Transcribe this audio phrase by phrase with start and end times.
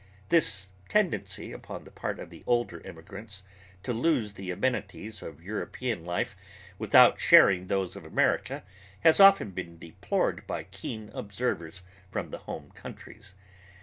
[0.29, 3.43] This tendency upon the part of the older immigrants
[3.83, 6.35] to lose the amenities of European life
[6.79, 8.63] without sharing those of America
[9.01, 13.35] has often been deplored by keen observers from the home countries.